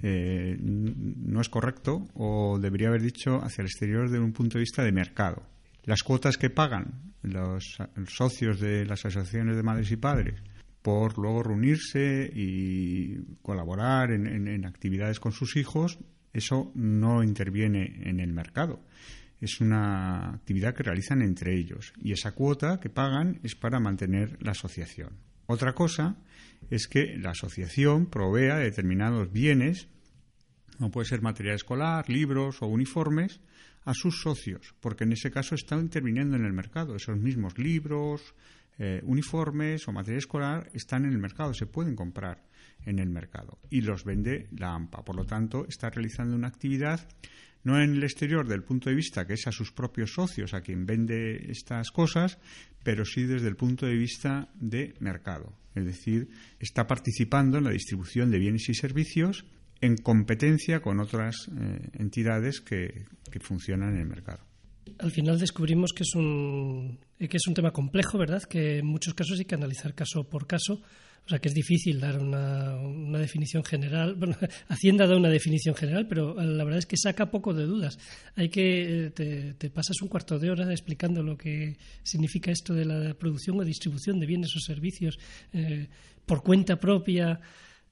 Eh, 0.00 0.56
no 0.60 1.40
es 1.40 1.48
correcto 1.48 2.06
o 2.14 2.58
debería 2.60 2.86
haber 2.86 3.02
dicho 3.02 3.42
hacia 3.42 3.62
el 3.62 3.66
exterior 3.66 4.08
desde 4.08 4.22
un 4.22 4.32
punto 4.32 4.58
de 4.58 4.60
vista 4.60 4.82
de 4.82 4.92
mercado. 4.92 5.42
Las 5.84 6.02
cuotas 6.02 6.36
que 6.36 6.50
pagan 6.50 7.14
los, 7.22 7.78
socios 8.06 8.60
de 8.60 8.84
las 8.86 9.04
asociaciones 9.04 9.56
de 9.56 9.62
madres 9.62 9.90
y 9.90 9.96
padres 9.96 10.40
por 10.82 11.18
luego 11.18 11.42
reunirse 11.42 12.30
y 12.32 13.16
colaborar 13.42 14.12
en 14.12 14.64
actividades 14.64 15.20
con 15.20 15.32
sus 15.32 15.56
hijos, 15.56 15.98
eso 16.32 16.72
no 16.74 17.22
interviene 17.22 18.08
en 18.08 18.20
el 18.20 18.32
mercado 18.32 18.80
es 19.40 19.60
una 19.60 20.34
actividad 20.34 20.74
que 20.74 20.82
realizan 20.82 21.22
entre 21.22 21.56
ellos 21.56 21.92
y 22.02 22.12
esa 22.12 22.32
cuota 22.32 22.80
que 22.80 22.90
pagan 22.90 23.40
es 23.42 23.54
para 23.54 23.80
mantener 23.80 24.36
la 24.40 24.52
asociación. 24.52 25.18
Otra 25.46 25.74
cosa 25.74 26.16
es 26.70 26.88
que 26.88 27.16
la 27.16 27.30
asociación 27.30 28.06
provea 28.06 28.56
determinados 28.56 29.32
bienes, 29.32 29.88
como 30.76 30.90
puede 30.90 31.08
ser 31.08 31.22
material 31.22 31.56
escolar, 31.56 32.08
libros 32.08 32.62
o 32.62 32.66
uniformes, 32.66 33.40
a 33.84 33.94
sus 33.94 34.20
socios, 34.20 34.74
porque 34.80 35.04
en 35.04 35.12
ese 35.12 35.30
caso 35.30 35.54
están 35.54 35.80
interviniendo 35.80 36.36
en 36.36 36.44
el 36.44 36.52
mercado. 36.52 36.94
Esos 36.94 37.16
mismos 37.16 37.56
libros, 37.56 38.34
eh, 38.78 39.00
uniformes 39.04 39.86
o 39.88 39.92
material 39.92 40.18
escolar 40.18 40.70
están 40.72 41.04
en 41.04 41.12
el 41.12 41.18
mercado, 41.18 41.52
se 41.52 41.66
pueden 41.66 41.96
comprar 41.96 42.44
en 42.84 42.98
el 42.98 43.10
mercado 43.10 43.58
y 43.70 43.80
los 43.80 44.04
vende 44.04 44.48
la 44.56 44.74
AMPA. 44.74 45.04
Por 45.04 45.16
lo 45.16 45.24
tanto, 45.24 45.66
está 45.68 45.90
realizando 45.90 46.36
una 46.36 46.48
actividad 46.48 47.08
no 47.64 47.82
en 47.82 47.90
el 47.90 48.04
exterior 48.04 48.46
del 48.46 48.62
punto 48.62 48.88
de 48.88 48.96
vista 48.96 49.26
que 49.26 49.34
es 49.34 49.46
a 49.46 49.52
sus 49.52 49.72
propios 49.72 50.12
socios 50.12 50.54
a 50.54 50.60
quien 50.60 50.86
vende 50.86 51.50
estas 51.50 51.90
cosas, 51.90 52.38
pero 52.82 53.04
sí 53.04 53.24
desde 53.24 53.48
el 53.48 53.56
punto 53.56 53.84
de 53.84 53.96
vista 53.96 54.48
de 54.54 54.94
mercado. 55.00 55.52
Es 55.74 55.84
decir, 55.84 56.28
está 56.58 56.86
participando 56.86 57.58
en 57.58 57.64
la 57.64 57.70
distribución 57.70 58.30
de 58.30 58.38
bienes 58.38 58.68
y 58.68 58.74
servicios 58.74 59.44
en 59.80 59.96
competencia 59.96 60.80
con 60.80 60.98
otras 61.00 61.48
eh, 61.48 61.90
entidades 61.94 62.60
que, 62.60 63.06
que 63.30 63.40
funcionan 63.40 63.94
en 63.94 64.00
el 64.00 64.06
mercado 64.06 64.47
al 64.98 65.10
final 65.10 65.38
descubrimos 65.38 65.92
que 65.92 66.02
es 66.02 66.14
un 66.14 66.98
que 67.18 67.36
es 67.36 67.46
un 67.46 67.54
tema 67.54 67.72
complejo, 67.72 68.18
¿verdad? 68.18 68.42
Que 68.42 68.78
en 68.78 68.86
muchos 68.86 69.14
casos 69.14 69.38
hay 69.38 69.44
que 69.44 69.54
analizar 69.54 69.94
caso 69.94 70.24
por 70.24 70.46
caso 70.46 70.82
o 71.28 71.30
sea 71.30 71.40
que 71.40 71.48
es 71.48 71.54
difícil 71.54 72.00
dar 72.00 72.18
una, 72.18 72.78
definición 73.18 73.62
general. 73.62 74.14
Bueno, 74.14 74.34
Hacienda 74.68 75.06
da 75.06 75.14
una 75.14 75.28
definición 75.28 75.74
general, 75.74 76.06
pero 76.08 76.34
la 76.34 76.64
verdad 76.64 76.78
es 76.78 76.86
que 76.86 76.96
saca 76.96 77.30
poco 77.30 77.52
de 77.52 77.66
dudas. 77.66 77.98
Hay 78.34 78.48
que 78.48 79.12
te, 79.14 79.52
te 79.52 79.68
pasas 79.68 80.00
un 80.00 80.08
cuarto 80.08 80.38
de 80.38 80.50
hora 80.50 80.70
explicando 80.70 81.22
lo 81.22 81.36
que 81.36 81.76
significa 82.02 82.50
esto 82.50 82.72
de 82.72 82.86
la 82.86 83.12
producción 83.12 83.60
o 83.60 83.64
distribución 83.64 84.18
de 84.18 84.24
bienes 84.24 84.56
o 84.56 84.60
servicios 84.60 85.18
eh, 85.52 85.88
por 86.24 86.42
cuenta 86.42 86.80
propia 86.80 87.38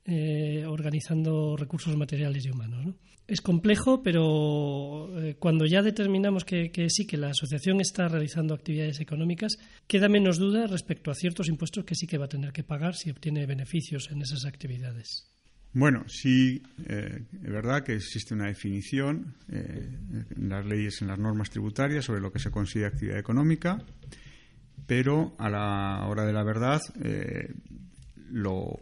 eh, 0.08 0.64
organizando 0.64 1.56
recursos 1.56 1.96
materiales 1.96 2.46
y 2.46 2.50
humanos. 2.50 2.94
Es 3.26 3.40
complejo, 3.40 4.04
pero 4.04 5.20
eh, 5.20 5.34
cuando 5.34 5.66
ya 5.66 5.82
determinamos 5.82 6.44
que, 6.44 6.70
sí, 6.90 7.08
que 7.08 7.16
la 7.16 7.30
asociación 7.30 7.80
está 7.80 8.06
realizando 8.06 8.54
actividades 8.54 9.00
económicas, 9.00 9.58
queda 9.88 10.08
menos 10.08 10.38
duda 10.38 10.68
respecto 10.68 11.10
a 11.10 11.14
ciertos 11.14 11.48
impuestos 11.48 11.84
que 11.84 11.96
sí 11.96 12.06
que 12.06 12.18
va 12.18 12.26
a 12.26 12.28
tener 12.28 12.52
que 12.52 12.62
pagar 12.62 12.94
si 12.94 13.10
obtiene 13.10 13.46
beneficios 13.46 14.08
en 14.12 14.22
esas 14.22 14.44
actividades. 14.44 15.28
Bueno, 15.72 16.04
sí, 16.06 16.62
eh, 16.88 17.24
es 17.32 17.50
verdad 17.50 17.82
que 17.82 17.94
existe 17.94 18.32
una 18.32 18.46
definición 18.46 19.34
en 19.48 20.48
las 20.48 20.64
leyes, 20.64 21.02
en 21.02 21.08
las 21.08 21.18
normas 21.18 21.50
tributarias 21.50 22.04
sobre 22.04 22.20
lo 22.20 22.30
que 22.30 22.38
se 22.38 22.52
considera 22.52 22.90
actividad 22.90 23.18
económica, 23.18 23.82
pero 24.86 25.34
a 25.40 25.50
la 25.50 26.06
hora 26.06 26.24
de 26.24 26.32
la 26.32 26.44
verdad, 26.44 26.80
lo 28.30 28.78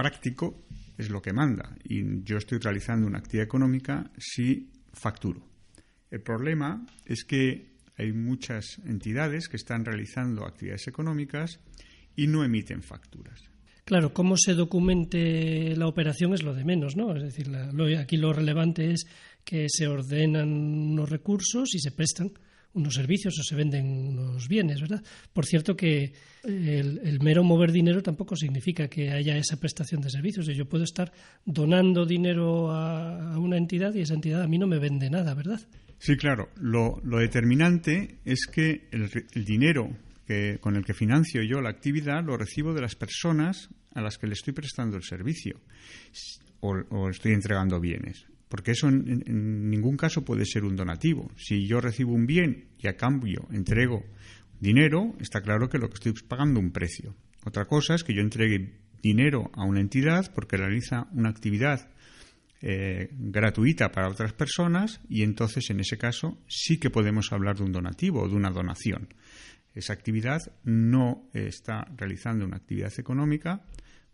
práctico 0.00 0.64
es 0.96 1.10
lo 1.10 1.20
que 1.20 1.34
manda 1.34 1.76
y 1.84 2.22
yo 2.24 2.38
estoy 2.38 2.58
realizando 2.58 3.06
una 3.06 3.18
actividad 3.18 3.44
económica 3.44 4.10
si 4.16 4.70
facturo. 4.94 5.46
El 6.10 6.22
problema 6.22 6.86
es 7.04 7.24
que 7.24 7.74
hay 7.98 8.12
muchas 8.12 8.78
entidades 8.86 9.46
que 9.48 9.58
están 9.58 9.84
realizando 9.84 10.46
actividades 10.46 10.88
económicas 10.88 11.60
y 12.16 12.28
no 12.28 12.42
emiten 12.42 12.82
facturas. 12.82 13.42
Claro, 13.84 14.14
cómo 14.14 14.36
se 14.38 14.54
documente 14.54 15.76
la 15.76 15.86
operación 15.86 16.32
es 16.32 16.42
lo 16.42 16.54
de 16.54 16.64
menos, 16.64 16.96
¿no? 16.96 17.14
Es 17.14 17.22
decir, 17.22 17.54
aquí 17.98 18.16
lo 18.16 18.32
relevante 18.32 18.92
es 18.92 19.04
que 19.44 19.66
se 19.68 19.86
ordenan 19.86 20.50
unos 20.50 21.10
recursos 21.10 21.74
y 21.74 21.78
se 21.78 21.90
prestan 21.90 22.32
unos 22.74 22.94
servicios 22.94 23.38
o 23.38 23.42
se 23.42 23.56
venden 23.56 23.86
unos 23.86 24.48
bienes, 24.48 24.80
¿verdad? 24.80 25.02
Por 25.32 25.46
cierto 25.46 25.76
que 25.76 26.12
el, 26.44 27.18
mero 27.20 27.42
mover 27.42 27.72
dinero 27.72 28.02
tampoco 28.02 28.36
significa 28.36 28.88
que 28.88 29.10
haya 29.10 29.36
esa 29.36 29.58
prestación 29.58 30.00
de 30.00 30.10
servicios. 30.10 30.46
Yo 30.46 30.68
puedo 30.68 30.84
estar 30.84 31.12
donando 31.44 32.06
dinero 32.06 32.70
a, 32.70 33.38
una 33.38 33.56
entidad 33.56 33.94
y 33.94 34.02
esa 34.02 34.14
entidad 34.14 34.42
a 34.42 34.46
mí 34.46 34.58
no 34.58 34.66
me 34.66 34.78
vende 34.78 35.10
nada, 35.10 35.34
¿verdad? 35.34 35.60
Sí, 35.98 36.16
claro. 36.16 36.48
Lo, 36.56 37.00
determinante 37.02 38.18
es 38.24 38.46
que 38.46 38.88
el, 38.92 39.10
dinero 39.44 39.90
que, 40.26 40.58
con 40.60 40.76
el 40.76 40.84
que 40.84 40.94
financio 40.94 41.42
yo 41.42 41.60
la 41.60 41.70
actividad 41.70 42.24
lo 42.24 42.36
recibo 42.36 42.72
de 42.72 42.82
las 42.82 42.94
personas 42.94 43.68
a 43.94 44.00
las 44.00 44.16
que 44.16 44.26
le 44.26 44.34
estoy 44.34 44.52
prestando 44.52 44.96
el 44.96 45.02
servicio 45.02 45.60
o 46.60 47.08
estoy 47.08 47.32
entregando 47.32 47.80
bienes 47.80 48.26
porque 48.50 48.72
eso 48.72 48.88
en, 48.88 49.70
ningún 49.70 49.96
caso 49.96 50.24
puede 50.24 50.44
ser 50.44 50.64
un 50.64 50.74
donativo. 50.74 51.30
Si 51.36 51.68
yo 51.68 51.80
recibo 51.80 52.12
un 52.12 52.26
bien 52.26 52.66
y 52.80 52.88
a 52.88 52.96
cambio 52.96 53.46
entrego 53.52 54.04
dinero, 54.58 55.14
está 55.20 55.40
claro 55.40 55.68
que 55.68 55.78
lo 55.78 55.88
que 55.88 55.94
estoy 55.94 56.12
pagando 56.26 56.58
un 56.58 56.72
precio. 56.72 57.14
Otra 57.44 57.66
cosa 57.66 57.94
es 57.94 58.02
que 58.02 58.12
yo 58.12 58.20
entregue 58.20 58.74
dinero 59.00 59.52
a 59.54 59.64
una 59.64 59.80
entidad 59.80 60.34
porque 60.34 60.56
realiza 60.56 61.06
una 61.12 61.28
actividad 61.28 61.90
eh, 62.60 63.08
gratuita 63.12 63.92
para 63.92 64.08
otras 64.08 64.32
personas 64.32 65.00
y 65.08 65.22
entonces 65.22 65.70
en 65.70 65.78
ese 65.78 65.96
caso 65.96 66.36
sí 66.48 66.78
que 66.78 66.90
podemos 66.90 67.32
hablar 67.32 67.56
de 67.56 67.62
un 67.62 67.72
donativo 67.72 68.20
o 68.20 68.28
de 68.28 68.34
una 68.34 68.50
donación. 68.50 69.14
Esa 69.76 69.92
actividad 69.92 70.40
no 70.64 71.28
está 71.32 71.86
realizando 71.96 72.44
una 72.44 72.56
actividad 72.56 72.92
económica, 72.98 73.62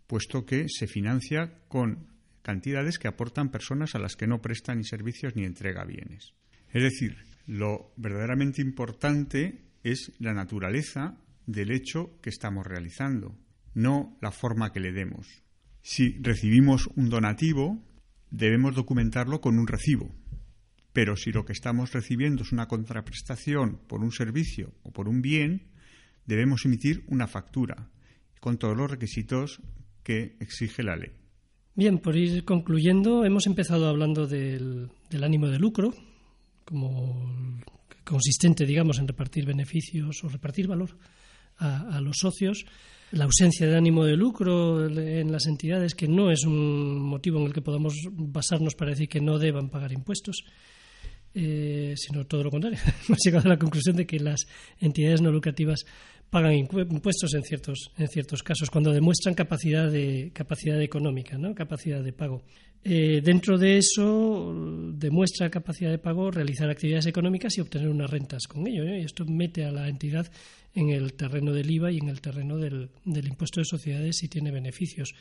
puesto 0.07 0.45
que 0.45 0.67
se 0.69 0.87
financia 0.87 1.55
con 1.69 2.16
cantidades 2.47 3.01
que 3.01 3.09
aportan 3.09 3.51
personas 3.51 3.97
a 3.97 3.99
las 3.99 4.15
que 4.15 4.29
no 4.29 4.41
prestan 4.41 4.79
ni 4.79 4.85
servicios 4.85 5.35
ni 5.35 5.45
entrega 5.45 5.85
bienes. 5.85 6.33
Es 6.73 6.81
decir, 6.81 7.17
lo 7.49 7.93
verdaderamente 7.97 8.63
importante 8.63 9.65
es 9.83 10.13
la 10.21 10.33
naturaleza 10.33 11.19
del 11.45 11.73
hecho 11.73 12.21
que 12.23 12.31
estamos 12.31 12.65
realizando, 12.65 13.37
no 13.75 14.17
la 14.23 14.31
forma 14.31 14.71
que 14.71 14.79
le 14.79 14.93
demos. 14.93 15.27
Si 15.83 16.21
recibimos 16.21 16.89
un 16.95 17.09
donativo, 17.09 17.85
debemos 18.31 18.77
documentarlo 18.77 19.41
con 19.41 19.59
un 19.59 19.67
recibo. 19.67 20.15
Pero 20.93 21.17
si 21.17 21.33
lo 21.33 21.45
que 21.45 21.53
estamos 21.53 21.93
recibiendo 21.93 22.45
es 22.45 22.53
una 22.53 22.69
contraprestación 22.69 23.81
por 23.89 24.05
un 24.05 24.13
servicio 24.13 24.73
o 24.85 24.93
por 24.93 25.09
un 25.09 25.21
bien, 25.21 25.67
debemos 26.27 26.65
emitir 26.65 27.03
una 27.09 27.27
factura 27.27 27.91
con 28.39 28.57
todos 28.57 28.77
los 28.77 28.89
requisitos 28.89 29.61
que 30.05 30.37
exige 30.39 30.85
la 30.85 30.95
ley. 30.95 31.26
Bien, 31.77 31.99
por 31.99 32.17
ir 32.17 32.43
concluyendo, 32.47 33.27
hemos 33.27 33.47
empezado 33.47 33.87
hablando 33.87 34.27
del, 34.27 34.89
ánimo 35.23 35.49
de 35.49 35.59
lucro 35.59 35.93
como 36.65 37.61
consistente, 38.03 38.65
digamos, 38.65 38.99
en 38.99 39.07
repartir 39.07 39.45
beneficios 39.45 40.25
o 40.25 40.29
repartir 40.31 40.69
valor 40.69 40.97
a, 41.59 42.01
los 42.01 42.17
socios. 42.17 42.65
La 43.13 43.25
ausencia 43.25 43.67
de 43.67 43.77
ánimo 43.77 44.07
de 44.07 44.17
lucro 44.17 44.87
en 44.87 45.31
las 45.31 45.45
entidades, 45.45 45.95
que 45.95 46.09
no 46.09 46.31
es 46.31 46.45
un 46.47 46.99
motivo 46.99 47.41
en 47.41 47.47
el 47.49 47.53
que 47.53 47.61
podamos 47.61 47.95
basarnos 48.11 48.75
para 48.75 48.93
decir 48.93 49.11
que 49.11 49.21
no 49.21 49.39
deban 49.39 49.69
pagar 49.69 49.93
impuestos. 49.93 50.45
Eh, 51.35 51.93
sino 51.99 52.25
todo 52.25 52.43
lo 52.43 52.51
contrario. 52.51 52.79
Hemos 53.07 53.19
llegado 53.23 53.45
a 53.45 53.51
la 53.51 53.59
conclusión 53.59 53.97
de 53.97 54.07
que 54.07 54.19
las 54.19 54.47
entidades 54.81 55.21
no 55.21 55.31
lucrativas 55.31 55.85
pagan 56.31 56.55
impuestos 56.55 57.35
en 57.35 57.43
ciertos, 57.43 57.93
en 57.97 58.09
ciertos 58.09 58.43
casos, 58.43 58.71
cuando 58.71 58.93
demuestran 58.93 59.35
capacidad, 59.35 59.91
de, 59.91 60.31
capacidad 60.35 60.81
económica, 60.81 61.39
¿no? 61.39 61.55
capacidad 61.55 62.03
de 62.03 62.13
pago. 62.13 62.43
Eh, 62.85 63.21
dentro 63.23 63.59
de 63.59 63.79
eso, 63.79 64.55
demuestra 64.95 65.51
capacidad 65.51 65.91
de 65.91 65.99
pago 65.99 66.31
realizar 66.31 66.71
actividades 66.71 67.07
económicas 67.07 67.57
y 67.57 67.61
obtener 67.61 67.89
unas 67.89 68.11
rentas 68.11 68.47
con 68.47 68.67
ello. 68.67 68.85
Y 68.85 69.01
esto 69.01 69.25
mete 69.25 69.65
a 69.65 69.73
la 69.73 69.89
entidad 69.89 70.31
en 70.75 70.91
el 70.91 71.15
terreno 71.15 71.53
del 71.53 71.71
IVA 71.71 71.91
y 71.91 71.99
en 71.99 72.09
el 72.09 72.21
terreno 72.21 72.59
del, 72.59 72.91
del 73.05 73.29
impuesto 73.29 73.61
de 73.61 73.65
sociedades 73.65 74.19
si 74.19 74.29
tiene 74.29 74.53
beneficios 74.53 75.15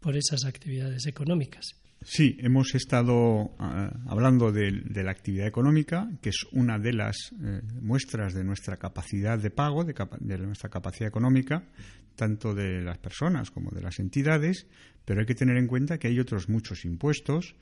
por 0.00 0.16
esas 0.16 0.44
actividades 0.44 1.06
económicas. 1.06 1.79
Sí, 2.02 2.38
hemos 2.40 2.74
estado 2.74 3.54
ah, 3.58 3.90
hablando 4.06 4.50
de, 4.52 4.70
la 4.70 5.10
actividad 5.10 5.46
económica, 5.46 6.10
que 6.22 6.30
es 6.30 6.46
una 6.52 6.78
de 6.78 6.94
las 6.94 7.32
eh, 7.32 7.60
muestras 7.82 8.32
de 8.32 8.42
nuestra 8.42 8.78
capacidad 8.78 9.38
de 9.38 9.50
pago, 9.50 9.84
de, 9.84 10.38
nuestra 10.38 10.70
capacidad 10.70 11.08
económica, 11.08 11.62
tanto 12.16 12.54
de 12.54 12.80
las 12.80 12.96
personas 12.96 13.50
como 13.50 13.70
de 13.70 13.82
las 13.82 13.98
entidades, 13.98 14.66
pero 15.04 15.20
hay 15.20 15.26
que 15.26 15.34
tener 15.34 15.58
en 15.58 15.66
cuenta 15.66 15.98
que 15.98 16.08
hay 16.08 16.18
otros 16.18 16.48
muchos 16.48 16.86
impuestos 16.86 17.54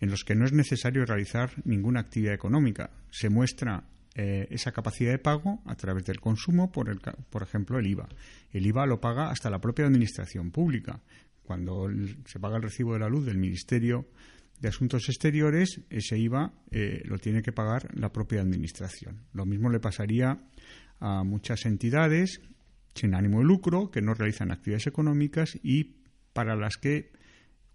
en 0.00 0.10
los 0.10 0.22
que 0.22 0.34
no 0.34 0.44
es 0.44 0.52
necesario 0.52 1.06
realizar 1.06 1.50
ninguna 1.64 2.00
actividad 2.00 2.34
económica. 2.34 2.90
Se 3.10 3.30
muestra 3.30 3.84
eh, 4.14 4.48
esa 4.50 4.70
capacidad 4.70 5.12
de 5.12 5.18
pago 5.18 5.62
a 5.64 5.74
través 5.76 6.04
del 6.04 6.20
consumo, 6.20 6.70
por, 6.70 6.90
el, 6.90 7.00
por 7.30 7.42
ejemplo, 7.42 7.78
el 7.78 7.86
IVA. 7.86 8.08
El 8.52 8.66
IVA 8.66 8.84
lo 8.84 9.00
paga 9.00 9.30
hasta 9.30 9.48
la 9.48 9.60
propia 9.60 9.86
administración 9.86 10.50
pública 10.50 11.00
cuando 11.48 11.88
se 12.26 12.38
paga 12.38 12.58
el 12.58 12.62
recibo 12.62 12.92
de 12.92 12.98
la 12.98 13.08
luz 13.08 13.24
del 13.24 13.38
Ministerio 13.38 14.06
de 14.60 14.68
Asuntos 14.68 15.08
Exteriores, 15.08 15.80
ese 15.88 16.18
IVA 16.18 16.52
eh, 16.70 17.00
lo 17.06 17.16
tiene 17.16 17.40
que 17.40 17.52
pagar 17.52 17.88
la 17.98 18.12
propia 18.12 18.42
Administración. 18.42 19.22
Lo 19.32 19.46
mismo 19.46 19.70
le 19.70 19.80
pasaría 19.80 20.42
a 21.00 21.24
muchas 21.24 21.64
entidades 21.64 22.42
sin 22.94 23.14
ánimo 23.14 23.38
de 23.38 23.46
lucro 23.46 23.90
que 23.90 24.02
no 24.02 24.12
realizan 24.12 24.50
actividades 24.50 24.88
económicas 24.88 25.58
y 25.62 25.96
para 26.34 26.54
las 26.54 26.76
que, 26.76 27.12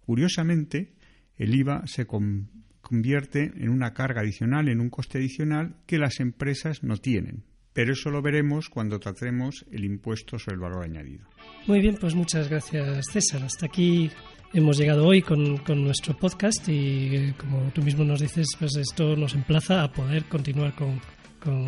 curiosamente, 0.06 0.94
el 1.36 1.52
IVA 1.52 1.82
se 1.86 2.06
convierte 2.06 3.50
en 3.56 3.70
una 3.70 3.92
carga 3.92 4.20
adicional, 4.20 4.68
en 4.68 4.80
un 4.80 4.88
coste 4.88 5.18
adicional 5.18 5.78
que 5.86 5.98
las 5.98 6.20
empresas 6.20 6.84
no 6.84 6.96
tienen. 6.98 7.42
Pero 7.74 7.92
eso 7.92 8.10
lo 8.10 8.22
veremos 8.22 8.70
cuando 8.70 8.98
tratemos 9.00 9.66
el 9.70 9.84
impuesto 9.84 10.38
sobre 10.38 10.54
el 10.54 10.60
valor 10.60 10.84
añadido. 10.84 11.26
Muy 11.66 11.80
bien, 11.80 11.98
pues 12.00 12.14
muchas 12.14 12.48
gracias 12.48 13.04
César. 13.12 13.42
Hasta 13.42 13.66
aquí 13.66 14.10
hemos 14.52 14.78
llegado 14.78 15.04
hoy 15.06 15.20
con, 15.20 15.60
nuestro 15.84 16.16
podcast 16.16 16.66
y 16.68 17.34
como 17.36 17.70
tú 17.74 17.82
mismo 17.82 18.04
nos 18.04 18.20
dices, 18.20 18.46
pues 18.58 18.76
esto 18.76 19.16
nos 19.16 19.34
emplaza 19.34 19.82
a 19.82 19.92
poder 19.92 20.24
continuar 20.26 20.76
con, 20.76 21.00
con 21.40 21.66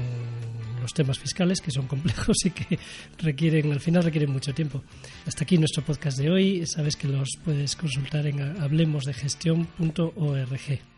los 0.81 0.95
temas 0.95 1.19
fiscales 1.19 1.61
que 1.61 1.73
son 1.73 1.89
complejos 1.89 2.37
y 2.45 2.51
que 2.51 2.79
requieren, 3.19 3.73
al 3.73 3.81
final 3.81 4.05
requieren 4.05 4.31
mucho 4.31 4.55
tiempo. 4.55 4.85
Hasta 5.27 5.43
aquí 5.43 5.59
nuestro 5.59 5.85
podcast 5.85 6.19
de 6.19 6.31
hoy. 6.31 6.65
Sabes 6.67 6.95
que 6.95 7.09
los 7.09 7.31
puedes 7.45 7.75
consultar 7.75 8.29
en 8.29 8.41
hablemosdegestión.org. 8.41 10.96